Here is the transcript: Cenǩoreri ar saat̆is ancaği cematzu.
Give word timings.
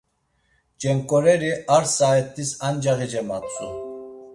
Cenǩoreri 0.79 1.51
ar 1.75 1.83
saat̆is 1.95 2.51
ancaği 2.67 3.07
cematzu. 3.11 3.67